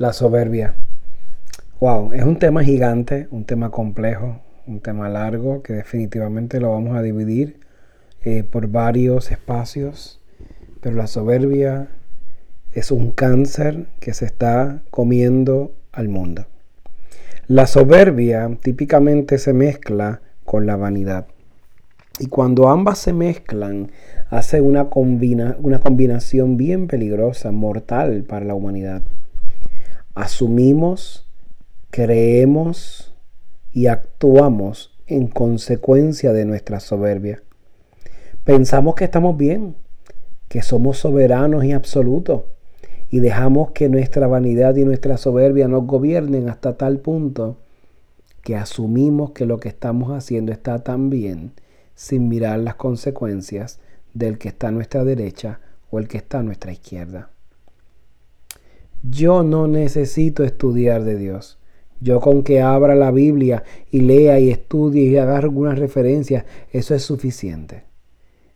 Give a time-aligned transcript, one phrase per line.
[0.00, 0.72] La soberbia.
[1.78, 6.96] Wow, es un tema gigante, un tema complejo, un tema largo que definitivamente lo vamos
[6.96, 7.60] a dividir
[8.22, 10.18] eh, por varios espacios,
[10.80, 11.88] pero la soberbia
[12.72, 16.46] es un cáncer que se está comiendo al mundo.
[17.46, 21.26] La soberbia típicamente se mezcla con la vanidad.
[22.18, 23.92] Y cuando ambas se mezclan,
[24.30, 29.02] hace una, una combinación bien peligrosa, mortal para la humanidad
[30.20, 31.26] asumimos,
[31.90, 33.14] creemos
[33.72, 37.42] y actuamos en consecuencia de nuestra soberbia.
[38.44, 39.76] Pensamos que estamos bien,
[40.48, 42.42] que somos soberanos y absolutos,
[43.08, 47.56] y dejamos que nuestra vanidad y nuestra soberbia nos gobiernen hasta tal punto
[48.42, 51.52] que asumimos que lo que estamos haciendo está tan bien
[51.94, 53.80] sin mirar las consecuencias
[54.14, 55.60] del que está a nuestra derecha
[55.90, 57.30] o el que está a nuestra izquierda.
[59.02, 61.58] Yo no necesito estudiar de Dios.
[62.00, 66.94] Yo con que abra la Biblia y lea y estudie y haga algunas referencias, eso
[66.94, 67.84] es suficiente.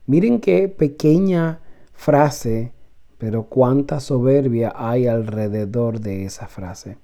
[0.07, 1.61] Miren qué pequeña
[1.95, 2.73] frase,
[3.17, 6.99] pero cuánta soberbia hay alrededor de esa frase.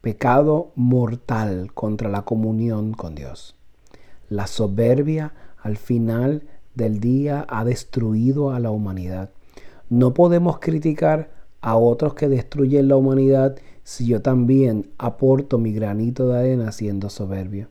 [0.00, 3.56] Pecado mortal contra la comunión con Dios.
[4.28, 6.42] La soberbia al final
[6.74, 9.30] del día ha destruido a la humanidad.
[9.88, 11.30] No podemos criticar
[11.60, 17.10] a otros que destruyen la humanidad si yo también aporto mi granito de arena siendo
[17.10, 17.68] soberbio?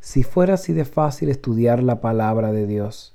[0.00, 3.14] Si fuera así de fácil estudiar la palabra de Dios,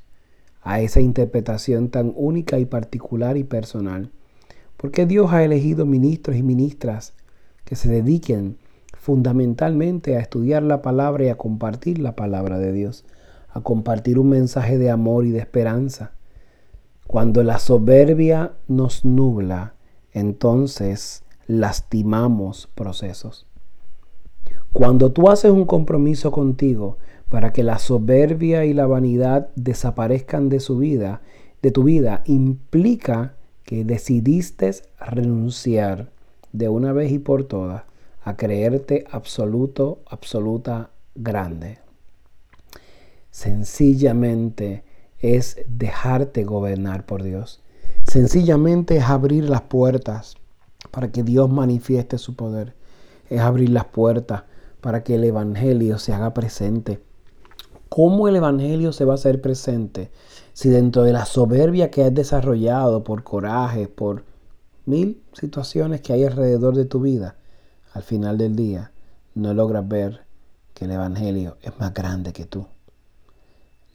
[0.61, 4.11] a esa interpretación tan única y particular y personal,
[4.77, 7.13] ¿por qué Dios ha elegido ministros y ministras
[7.65, 8.57] que se dediquen
[8.97, 13.05] fundamentalmente a estudiar la palabra y a compartir la palabra de Dios,
[13.49, 16.11] a compartir un mensaje de amor y de esperanza?
[17.07, 19.73] Cuando la soberbia nos nubla,
[20.13, 23.45] entonces lastimamos procesos.
[24.71, 26.97] Cuando tú haces un compromiso contigo
[27.29, 31.21] para que la soberbia y la vanidad desaparezcan de su vida,
[31.61, 36.11] de tu vida, implica que decidiste renunciar
[36.53, 37.83] de una vez y por todas
[38.23, 41.79] a creerte absoluto, absoluta grande.
[43.31, 44.83] Sencillamente
[45.19, 47.61] es dejarte gobernar por Dios.
[48.09, 50.35] Sencillamente es abrir las puertas
[50.89, 52.73] para que Dios manifieste su poder.
[53.29, 54.45] Es abrir las puertas
[54.81, 57.03] para que el Evangelio se haga presente.
[57.87, 60.09] ¿Cómo el Evangelio se va a hacer presente
[60.53, 64.23] si dentro de la soberbia que has desarrollado por coraje, por
[64.87, 67.35] mil situaciones que hay alrededor de tu vida,
[67.93, 68.91] al final del día
[69.35, 70.21] no logras ver
[70.73, 72.65] que el Evangelio es más grande que tú?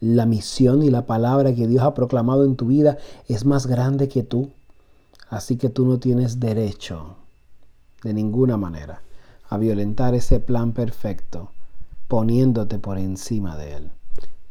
[0.04, 4.08] La misión y la palabra que Dios ha proclamado en tu vida es más grande
[4.08, 4.50] que tú.
[5.30, 7.16] Así que tú no tienes derecho
[8.02, 9.00] de ninguna manera
[9.48, 11.50] a violentar ese plan perfecto
[12.06, 13.90] poniéndote por encima de él.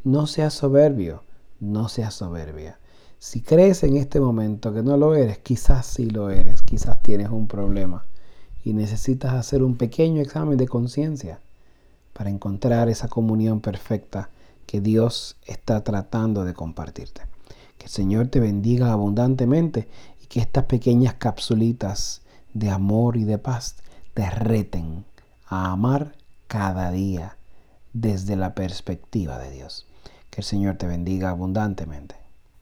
[0.02, 1.22] No seas soberbio,
[1.60, 2.78] no seas soberbia.
[3.20, 7.30] Si crees en este momento que no lo eres, quizás sí lo eres, quizás tienes
[7.30, 8.04] un problema
[8.64, 11.38] y necesitas hacer un pequeño examen de conciencia
[12.12, 14.30] para encontrar esa comunión perfecta
[14.64, 17.22] que Dios está tratando de compartirte.
[17.78, 19.88] Que el Señor te bendiga abundantemente
[20.22, 23.76] y que estas pequeñas capsulitas de amor y de paz
[24.14, 25.04] te reten
[25.46, 26.16] a amar
[26.46, 27.36] cada día
[27.92, 29.86] desde la perspectiva de Dios.
[30.30, 32.23] Que el Señor te bendiga abundantemente.